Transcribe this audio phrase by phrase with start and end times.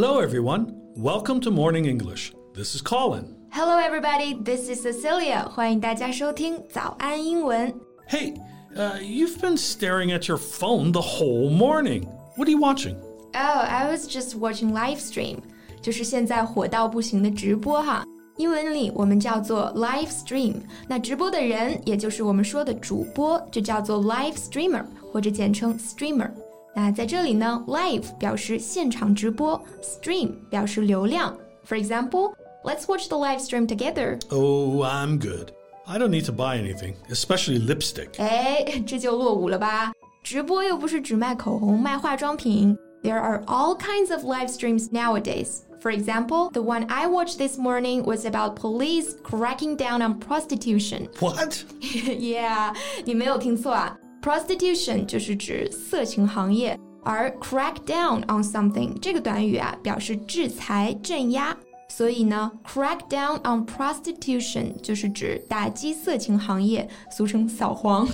[0.00, 0.74] Hello, everyone.
[0.96, 2.32] Welcome to Morning English.
[2.54, 3.36] This is Colin.
[3.50, 4.34] Hello, everybody.
[4.34, 5.48] This is Cecilia.
[5.48, 7.72] 欢迎大家收听早安英文。
[8.08, 8.34] Hey,
[8.76, 12.06] uh, you've been staring at your phone the whole morning.
[12.36, 12.96] What are you watching?
[13.34, 15.38] Oh, I was just watching live stream，
[15.80, 18.04] 就是现在火到不行的直播哈。
[18.38, 26.30] 英文里我们叫做 live stream，那直播的人，也就是我们说的主播，就叫做 live streamer 或者简称 streamer。
[26.74, 31.36] 那在这里呢，live 表示现场直播，stream 表示流量。
[31.66, 32.34] For example,
[32.64, 34.18] let's watch the live stream together.
[34.30, 35.52] Oh, I'm good.
[35.86, 38.18] I don't need to buy anything, especially lipstick.
[38.18, 39.92] 哎，这就落伍了吧？
[40.22, 42.76] 直播又不是只卖口红、卖化妆品。
[43.02, 45.60] There are all kinds of live streams nowadays.
[45.80, 51.08] For example, the one I watched this morning was about police cracking down on prostitution.
[51.20, 51.64] What?
[51.80, 52.74] yeah,
[53.04, 61.56] 你没有听错啊 ，prostitution 就是指色情行业，而 crack down on something 这个短语啊，表示制裁、镇压。
[61.88, 68.08] 所以呢，crack down on prostitution 就是指打击色情行业，俗称扫黄。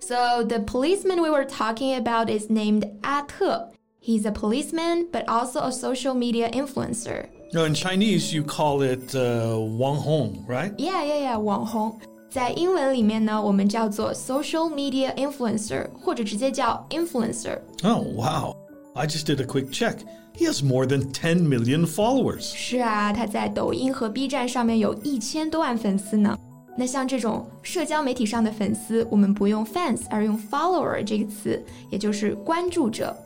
[0.00, 3.72] So the policeman we were talking about is named A Te.
[4.00, 7.26] He's a policeman, but also a social media influencer.
[7.54, 10.74] No, in Chinese, you call it uh, Wang Hong, right?
[10.76, 11.98] Yeah, yeah, yeah，网红。
[12.30, 17.58] 在英文里面呢，我们叫做 social media influencer，或者直接叫 influencer。
[17.82, 18.56] Oh, wow.
[18.94, 19.98] I just did a quick check.
[20.36, 22.42] He has more than 10 million followers.
[22.54, 26.36] 是啊，他在抖音和 B 站上面有一千多万粉丝呢。
[26.76, 33.16] 那像这种社交媒体上的粉丝，我们不用 fans，而用 follower 这个词，也就是关注者。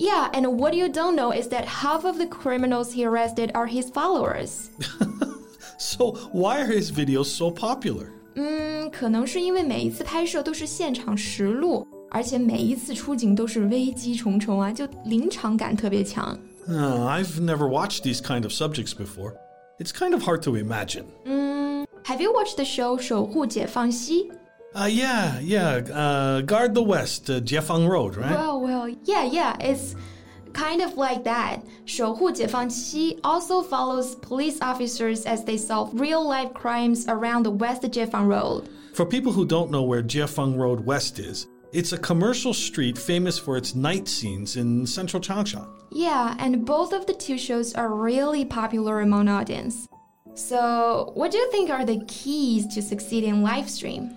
[0.00, 3.68] Yeah, and what you don't know is that half of the criminals he arrested are
[3.68, 4.70] his followers.
[5.78, 8.06] So, why are his videos so popular?
[8.35, 16.37] 嗯，可能是因为每一次拍摄都是现场实录，而且每一次出警都是危机重重啊，就临场感特别强。
[16.67, 19.33] Uh, I've never watched these kind of subjects before.
[19.79, 21.05] It's kind of hard to imagine.
[21.25, 24.31] Mm, have you watched the show 守护解放西?
[24.73, 25.83] Uh, yeah, yeah.
[25.91, 28.31] Uh, Guard the West, uh, Jiefang Road, right?
[28.31, 29.55] Well, well, yeah, yeah.
[29.59, 29.93] It's
[30.53, 37.05] Kind of like that, 守护解放西 also follows police officers as they solve real life crimes
[37.07, 38.69] around the West Jiefang Road.
[38.93, 43.39] For people who don't know where Jiefang Road West is, it's a commercial street famous
[43.39, 45.67] for its night scenes in central Changsha.
[45.91, 49.87] Yeah, and both of the two shows are really popular among audience.
[50.35, 54.11] So, what do you think are the keys to succeeding live stream?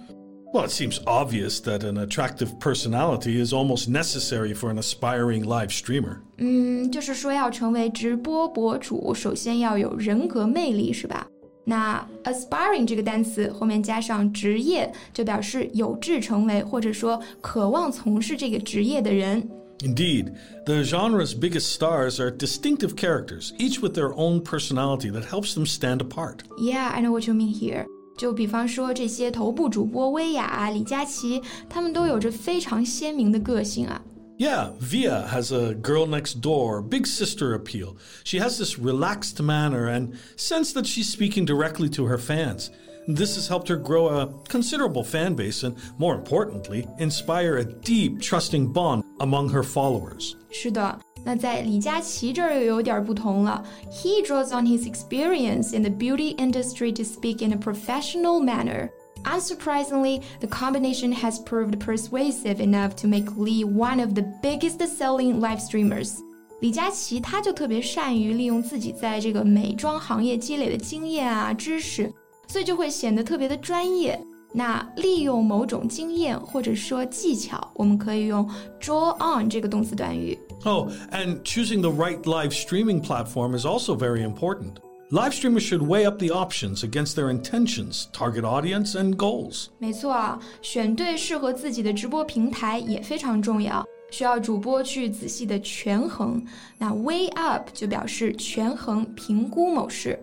[0.56, 5.72] Well, it seems obvious that an attractive personality is almost necessary for an aspiring live
[5.72, 6.18] streamer.
[6.40, 11.26] 嗯，就是说要成为直播博主，首先要有人格魅力，是吧？
[11.64, 19.48] 那 aspiring 这个单词后面加上职业，就表示有志成为或者说渴望从事这个职业的人。
[19.84, 20.34] Indeed,
[20.66, 25.66] the genre's biggest stars are distinctive characters, each with their own personality that helps them
[25.66, 26.40] stand apart.
[26.60, 27.86] Yeah, I know what you mean here.
[28.17, 34.01] 就比方说这些头部主播薇娅、李佳琦，他们都有着非常鲜明的个性啊。
[34.39, 37.97] Yeah, Viya has a girl next door, big sister appeal.
[38.23, 42.71] She has this relaxed manner and sense that she's speaking directly to her fans.
[43.09, 48.21] This has helped her grow a considerable fan base and, more importantly, inspire a deep,
[48.21, 50.35] trusting bond among her followers.
[50.51, 53.64] 是的，那在李佳琦这儿又有点不同了。
[53.92, 58.90] He draws on his experience in the beauty industry to speak in a professional manner.
[59.24, 65.40] Unsurprisingly, the combination has proved persuasive enough to make Lee one of the biggest selling
[65.40, 66.16] live streamers.
[66.62, 72.12] 李佳琦他就特别善于利用自己在这个美妆行业积累的经验啊知识，
[72.48, 74.20] 所以就会显得特别的专业。
[74.56, 78.50] 那利用某种经验或者说技巧，我们可以用
[78.82, 80.38] draw on 这个动词短语。
[80.64, 84.74] Oh, and choosing the right live streaming platform is also very important.
[85.10, 89.68] Live streamers should weigh up the options against their intentions, target audience, and goals.
[89.78, 96.42] 没错啊，选对适合自己的直播平台也非常重要，需要主播去仔细的权衡。
[96.78, 100.18] 那 weigh up 就表示权衡、评估某事，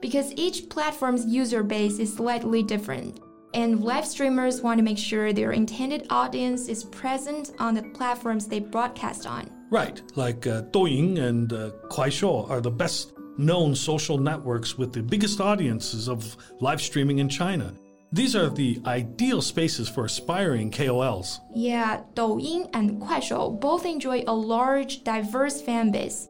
[0.00, 3.12] because each platform's user base is slightly different.
[3.53, 8.47] And live streamers want to make sure their intended audience is present on the platforms
[8.47, 9.49] they broadcast on.
[9.71, 15.01] Right, like uh, Douyin and uh, Kuaishou are the best known social networks with the
[15.01, 17.73] biggest audiences of live streaming in China.
[18.11, 21.39] These are the ideal spaces for aspiring KOLs.
[21.55, 26.28] Yeah, Douyin and Kuaishou both enjoy a large, diverse fan base.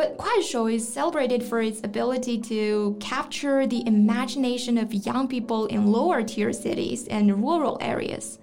[0.00, 5.90] But Kuaishou is celebrated for its ability to capture the imagination of young people in
[5.90, 8.34] lower tier cities and rural areas.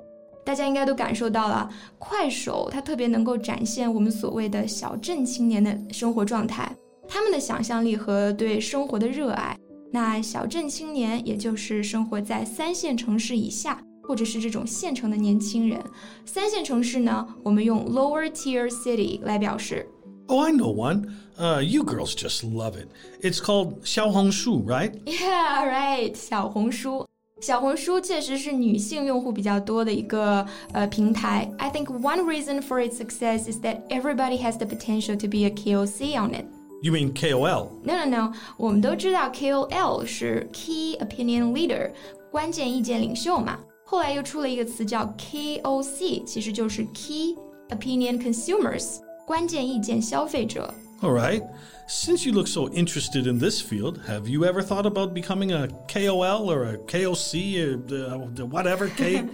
[0.43, 1.69] 大家应该都感受到了，
[1.99, 6.75] 快手它特别能够展现我们所谓的小镇青年的生活状态。
[7.07, 9.55] 他们的想象力和对生活的热爱。
[9.91, 15.79] 那小镇青年，也就是生活在三线城市以下，或者是这种县城的年轻人。
[16.25, 19.87] 三线城市呢，我们用 lower tier city 来表示。
[20.27, 21.13] Oh, I know one.
[21.37, 22.87] Uh, you girls just love it.
[23.21, 24.91] It's called 小红书, right?
[25.05, 26.15] Yeah, right.
[26.15, 27.05] 小红书。
[27.41, 31.51] 小红书确实是女性用户比较多的一个呃平台。
[31.57, 35.49] I think one reason for its success is that everybody has the potential to be a
[35.49, 36.45] KOC on it.
[36.81, 37.69] You mean KOL?
[37.83, 38.33] No, no, no.
[38.57, 41.91] 我们都知道 KOL 是 Key Opinion Leader，
[42.31, 43.59] 关键意见领袖嘛。
[43.85, 47.35] 后来又出了一个词叫 KOC，其实就是 Key
[47.69, 50.73] Opinion Consumers， 关键意见消费者。
[51.01, 51.43] All right.
[51.85, 55.67] Since you look so interested in this field, have you ever thought about becoming a
[55.89, 59.27] KOL or a KOC or uh, whatever K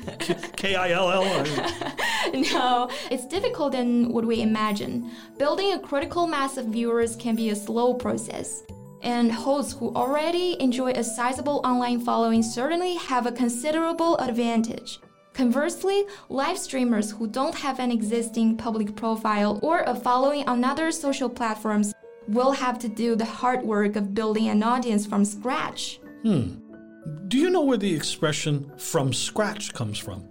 [0.56, 1.24] K I L L?
[2.34, 5.12] No, it's difficult than what we imagine.
[5.38, 8.64] Building a critical mass of viewers can be a slow process.
[9.02, 15.00] And hosts who already enjoy a sizable online following certainly have a considerable advantage.
[15.34, 20.92] Conversely, live streamers who don't have an existing public profile or a following on other
[20.92, 21.94] social platforms
[22.28, 26.00] will have to do the hard work of building an audience from scratch.
[26.24, 26.56] Hmm.
[27.28, 30.26] Do you know where the expression from scratch comes from?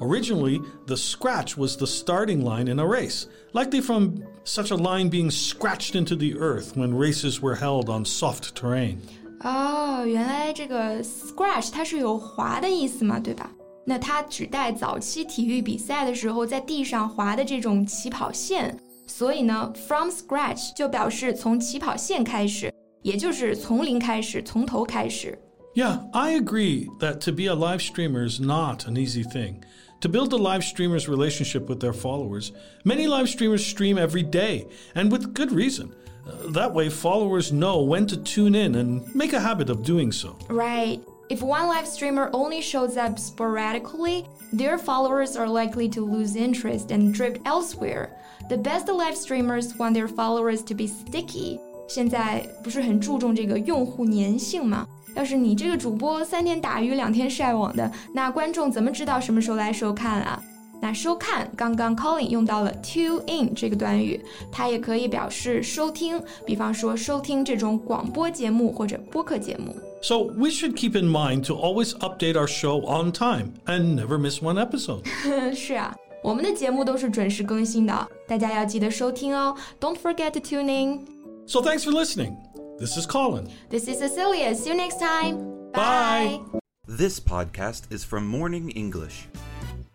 [0.00, 5.08] Originally, the scratch was the starting line in a race, likely from such a line
[5.08, 9.00] being scratched into the earth when races were held on soft terrain.
[9.40, 13.50] 哦，原来这个 scratch 它是有滑的意思嘛，对吧？
[13.84, 18.78] 那它指代早期体育比赛的时候在地上滑的这种起跑线。
[19.06, 25.38] 所以呢，from scratch 就表示从起跑线开始，也就是从零开始，从头开始。
[25.74, 29.62] Yeah, I agree that to be a live streamer is not an easy thing.
[30.00, 32.52] To build a live streamer's relationship with their followers,
[32.84, 35.90] many live streamers stream every day, and with good reason.
[36.26, 40.12] Uh, that way, followers know when to tune in and make a habit of doing
[40.12, 40.36] so.
[40.48, 41.00] Right.
[41.28, 46.90] If one live streamer only shows up sporadically, their followers are likely to lose interest
[46.90, 48.08] and drift elsewhere.
[48.48, 51.60] The best live streamers want their followers to be sticky.
[51.86, 54.86] 现在不是很注重这个用户粘性吗？
[55.14, 60.42] 要是你这个主播三天打鱼两天晒网的，那观众怎么知道什么时候来收看啊？
[60.80, 64.20] 那收看，刚刚 Colin 用到了 tune in 这个短语，
[64.52, 69.74] 它也可以表示收听，比方说收听这种广播节目或者播客节目。
[70.02, 74.18] So we should keep in mind to always update our show on time and never
[74.18, 75.04] miss one episode.
[75.54, 79.56] 是啊，我们的节目都是准时更新的，大家要记得收听哦。
[79.80, 81.06] Don't forget to tune in.
[81.46, 82.36] So thanks for listening.
[82.78, 83.48] This is Colin.
[83.70, 84.54] This is Cecilia.
[84.54, 85.38] See you next time.
[85.72, 86.40] Bye.
[86.86, 89.26] This podcast is from Morning English.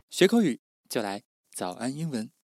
[0.10, 0.60] 学口语
[0.90, 1.22] 就来
[1.56, 2.30] 早安英文。